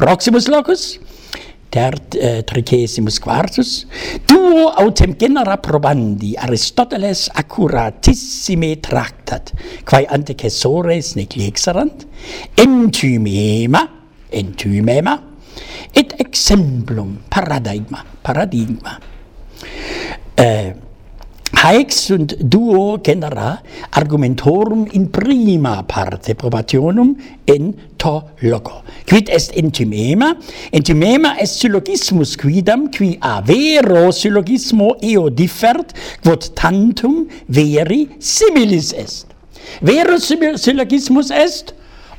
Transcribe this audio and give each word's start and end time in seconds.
proximus 0.00 0.48
locus 0.48 0.96
tert 1.68 2.16
eh, 2.16 2.40
tricesimus 2.48 3.18
quartus 3.20 3.84
duo 4.24 4.70
autem 4.72 5.12
genera 5.20 5.58
probandi 5.60 6.32
Aristoteles 6.40 7.26
accuratissime 7.36 8.78
tractat 8.80 9.52
quae 9.84 10.08
ante 10.08 10.34
cessores 10.40 11.12
nec 11.20 11.36
lexerant 11.36 12.06
entymema 12.56 13.84
entymema 14.32 15.18
et 15.92 16.14
exemplum 16.22 17.18
paradigma 17.28 18.00
paradigma. 18.24 18.96
Eh, 20.40 20.72
Haex 21.60 21.96
sunt 22.06 22.32
duo 22.40 22.96
genera 23.04 23.60
argumentorum 23.92 24.86
in 24.92 25.10
prima 25.10 25.82
parte 25.82 26.34
probationum 26.34 27.14
in 27.44 27.74
to 27.98 28.30
loco. 28.40 28.82
Quid 29.06 29.28
est 29.28 29.52
entimema? 29.54 30.38
Entimema 30.72 31.36
est 31.38 31.60
syllogismus 31.60 32.34
quidam 32.36 32.88
qui 32.90 33.18
a 33.20 33.42
vero 33.42 34.10
syllogismo 34.10 34.94
eo 35.02 35.28
differt, 35.28 35.92
quod 36.22 36.48
tantum 36.54 37.28
veri 37.46 38.08
similis 38.18 38.94
est. 38.94 39.26
Vero 39.82 40.16
syllogismus 40.16 41.30
est 41.30 41.74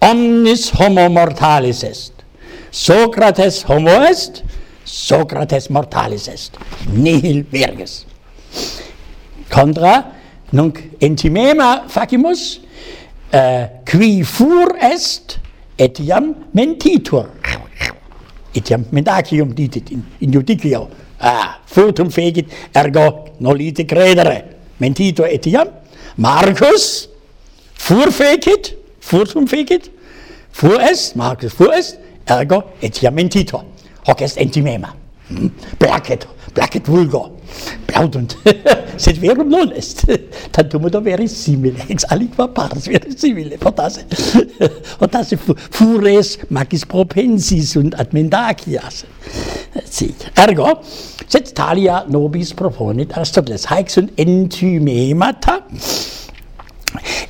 omnis 0.00 0.70
homo 0.78 1.08
mortalis 1.08 1.82
est. 1.82 2.12
Socrates 2.70 3.64
homo 3.66 3.98
est, 4.06 4.44
Socrates 4.84 5.70
mortalis 5.70 6.28
est. 6.28 6.52
Nihil 6.94 7.42
verges. 7.50 8.13
Contra 9.54 10.02
nunc 10.50 10.80
intimema 10.98 11.84
facimus 11.88 12.58
uh, 13.32 13.66
qui 13.86 14.24
fur 14.24 14.74
est 14.82 15.38
etiam 15.78 16.34
mentitur. 16.52 17.28
Etiam 18.54 18.84
mendacium 18.90 19.54
ditit 19.54 19.92
in, 19.92 20.02
in 20.20 20.32
judicio. 20.32 20.88
Ah, 21.20 21.60
furtum 21.66 22.10
fegit, 22.10 22.50
ergo 22.74 23.28
nolite 23.40 23.86
credere. 23.86 24.42
Mentitur 24.80 25.30
etiam. 25.30 25.70
Marcus 26.16 27.08
fur 27.74 28.10
fegit 28.10 28.74
furtum 29.00 29.46
fegit 29.46 29.88
fur 30.50 30.80
est, 30.80 31.14
Marcus 31.14 31.54
fur 31.54 31.72
est, 31.72 31.98
ergo 32.26 32.62
etiam 32.82 33.14
mentitor. 33.14 33.64
Hoc 34.06 34.20
est 34.20 34.36
entimema. 34.38 34.96
hm? 35.28 35.48
Placet, 35.78 36.26
placet 36.54 36.86
vulgo. 36.86 37.33
Plaudunt, 37.86 38.36
sed 39.04 39.20
verum 39.22 39.50
non 39.52 39.72
est, 39.76 40.04
tantum 40.54 40.88
ut 40.88 40.96
veri 41.04 41.28
simile, 41.30 41.84
ex 41.92 42.06
aliqua 42.14 42.48
pars 42.56 42.88
veri 42.90 43.14
simile, 43.16 43.58
potasse, 43.62 44.06
potasse 45.00 45.38
fures 45.38 46.34
macis 46.50 46.86
propensis 46.88 47.76
und 47.80 47.94
ad 48.00 48.14
mendacias. 48.16 49.04
Ergo, 50.38 50.80
sed 51.26 51.54
talia 51.54 52.04
nobis 52.08 52.52
proponit 52.56 53.14
Aristoteles, 53.18 53.68
haec 53.70 53.90
sunt 53.90 54.20
entymemata, 54.20 55.60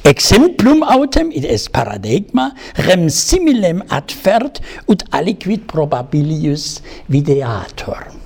Exemplum 0.04 0.82
autem 0.84 1.30
id 1.32 1.46
est 1.48 1.70
paradigma 1.72 2.50
rem 2.86 3.06
similem 3.08 3.80
adfert 3.88 4.60
ut 4.92 5.06
aliquid 5.16 5.64
probabilius 5.70 6.82
videator. 7.08 8.23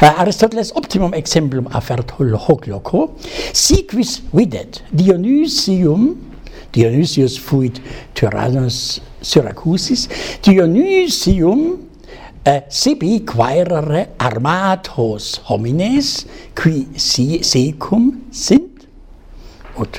Eh, 0.00 0.06
Aristoteles 0.06 0.70
optimum 0.76 1.12
exemplum 1.12 1.66
affert 1.74 2.12
hoc 2.18 2.66
loco, 2.66 3.16
si 3.52 3.82
quis 3.82 4.22
videt 4.32 4.84
Dionysium, 4.92 6.16
Dionysius 6.70 7.36
fuit 7.36 7.80
Tyrannus 8.14 9.00
Syracusis, 9.20 10.06
Dionysium 10.42 11.80
eh, 12.44 12.62
sibi 12.68 13.24
quaerere 13.26 14.14
armatos 14.18 15.40
homines, 15.48 16.26
qui 16.54 16.86
si 16.94 17.42
secum 17.42 18.22
sint, 18.30 18.86
ut 19.80 19.98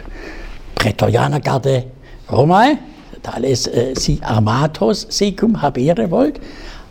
praetoriana 0.80 1.42
garde 1.44 1.84
Romae, 2.32 2.80
tales 3.22 3.68
eh, 3.68 3.92
si 4.00 4.16
armatos 4.24 5.08
secum 5.12 5.60
habere 5.60 6.08
volt, 6.08 6.40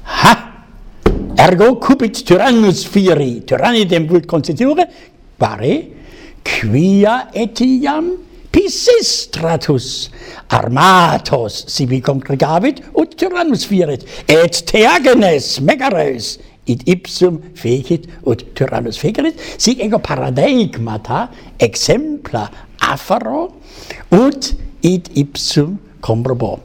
ha! 0.04 0.47
ergo 1.48 1.68
cupit 1.80 2.18
tyrannus 2.28 2.84
fieri 2.92 3.40
tyrannitem 3.48 4.06
vult 4.10 4.26
constituere 4.28 4.84
pare 5.40 5.74
quia 6.44 7.14
etiam 7.32 8.16
Pisistratus 8.52 10.08
armatos 10.50 11.64
sibi 11.74 12.00
congregavit 12.00 12.82
ut 13.00 13.16
tyrannus 13.20 13.64
fieret 13.70 14.04
et 14.28 14.60
teagenes 14.70 15.58
megares 15.68 16.38
id 16.68 16.84
ipsum 16.94 17.40
fecit 17.62 18.08
ut 18.26 18.44
tyrannus 18.56 19.00
fecerit 19.00 19.36
sic 19.56 19.80
ego 19.84 20.00
paradigmata 20.08 21.28
exempla 21.68 22.48
afaro 22.92 23.42
ut 24.12 24.52
id 24.92 25.12
ipsum 25.22 25.78
comprobo 26.00 26.58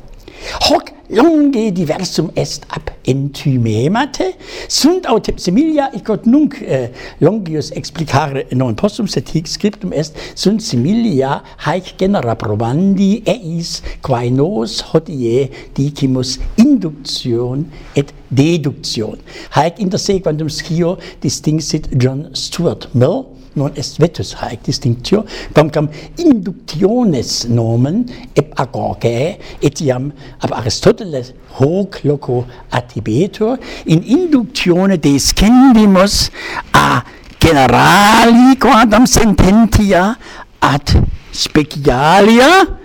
hoc 0.67 0.91
longe 1.09 1.71
diversum 1.71 2.31
est 2.35 2.65
ab 2.69 2.89
entymemate, 3.07 4.33
sunt 4.67 5.05
aut 5.05 5.29
similia 5.37 5.89
icot 5.97 6.25
nunc 6.25 6.59
äh, 6.61 6.89
longius 7.19 7.71
explicare 7.75 8.45
non 8.55 8.75
postum 8.75 9.07
sed 9.07 9.29
hic 9.33 9.47
scriptum 9.47 9.93
est, 9.93 10.17
sunt 10.35 10.63
similia 10.63 11.41
haec 11.65 11.93
genera 11.99 12.35
probandi 12.39 13.21
eis 13.29 13.81
quae 14.05 14.31
nos 14.31 14.81
hodie 14.91 15.49
dicimus 15.77 16.37
induction 16.57 17.65
et 17.95 18.13
deduction. 18.31 19.19
Haec 19.51 19.79
in 19.79 19.89
der 19.89 19.99
sequandum 19.99 20.49
scio 20.49 20.97
distinguit 21.21 21.89
John 22.01 22.29
Stuart 22.33 22.89
Mill, 22.93 23.25
non 23.55 23.71
est 23.77 23.99
vetus 24.01 24.33
haec 24.41 24.63
distinctio, 24.65 25.23
quamcam 25.53 25.89
inductiones 26.17 27.43
nomen 27.49 28.03
ep 28.35 28.53
agoge, 28.59 29.37
etiam 29.61 30.11
ab 30.41 30.55
Aristoteles 30.57 31.33
hoc 31.59 32.01
loco 32.03 32.43
ad 32.73 32.92
Tibeto 32.93 33.57
in 33.85 34.01
inductione 34.05 34.99
descendimus 34.99 36.29
a 36.71 37.03
generali 37.39 38.55
quadam 38.57 39.05
sententia 39.05 40.15
ad 40.59 41.03
specialia 41.31 42.77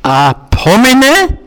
a 0.00 0.34
pomene 0.48 1.44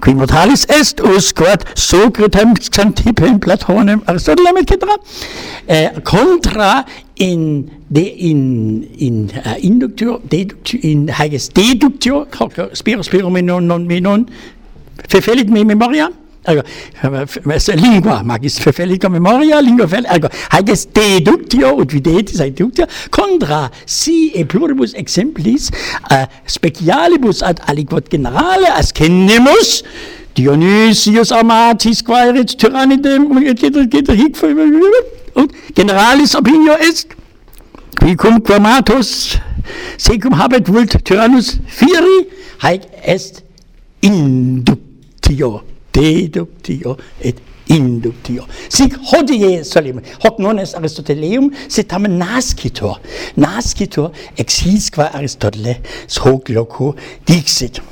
qui 0.00 0.14
mortalis 0.14 0.64
est 0.68 1.00
usquat 1.00 1.76
Socratem 1.76 2.54
Xantipem 2.54 3.38
Platonem 3.38 4.00
Aristotelem 4.06 4.56
etc. 4.56 4.96
Eh, 5.66 5.92
contra 6.02 6.84
in 7.14 7.70
de 7.86 8.00
in 8.00 8.88
in 8.96 9.30
uh, 9.44 9.54
inductio 9.60 10.20
deductio 10.24 10.78
in 10.82 11.08
hages 11.08 11.50
deductio 11.52 12.26
spiro 12.72 13.02
spiro 13.02 13.30
menon 13.30 13.66
non 13.66 13.86
menon 13.86 14.26
verfällt 15.06 15.48
mir 15.50 15.64
memoria 15.64 16.10
Ecco, 16.44 16.64
questa 17.44 17.72
è 17.72 17.76
lingua, 17.76 18.22
magis 18.24 18.58
che 18.58 18.72
felica 18.72 19.08
memoria, 19.08 19.60
lingua 19.60 19.86
fel, 19.86 20.04
ergo, 20.04 20.28
haec 20.48 20.90
deductio, 20.90 21.76
ut 21.76 21.92
videtis 21.92 22.40
haec 22.40 22.54
deductio, 22.54 22.86
contra 23.10 23.70
si 23.84 24.32
e 24.32 24.44
pluribus 24.44 24.92
exemplis 24.94 25.68
uh, 26.10 26.26
specialibus 26.44 27.42
ad 27.42 27.60
aliquot 27.66 28.10
generale 28.10 28.66
ascendimus, 28.66 29.84
Dionysius 30.34 31.30
amatis 31.30 32.02
quaerit 32.02 32.58
tyrannidem, 32.58 33.30
et 33.46 33.62
hic, 33.62 34.42
und 35.34 35.52
generalis 35.76 36.34
opinio 36.34 36.74
est, 36.74 37.06
qui 38.00 38.16
cum 38.16 38.40
quamatus, 38.40 39.38
secum 39.96 40.34
habet 40.34 40.66
vult 40.66 40.98
tyrannus 41.04 41.60
fieri, 41.68 42.26
haec 42.58 42.90
est 43.06 43.44
inductio 44.02 45.62
deductio 45.94 46.96
et 47.20 47.36
inductio. 47.72 48.46
Sic 48.68 48.96
hodie 49.12 49.62
solim, 49.64 50.00
hoc 50.24 50.40
non 50.42 50.58
est 50.62 50.76
Aristoteleum, 50.78 51.50
sed 51.68 51.88
tamen 51.92 52.18
nascitur. 52.20 52.98
Nascitur 53.36 54.10
ex 54.36 54.62
hisqua 54.66 55.10
Aristotele, 55.14 55.78
hoc 56.24 56.52
loco 56.52 56.94
dixit. 57.28 57.82